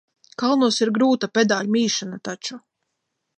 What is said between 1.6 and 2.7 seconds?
mīšana taču.